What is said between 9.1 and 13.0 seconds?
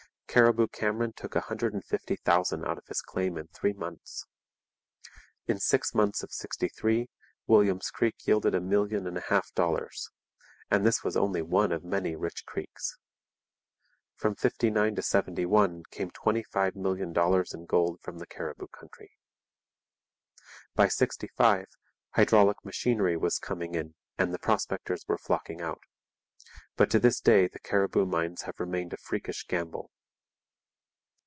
a half dollars, and this was only one of many rich creeks.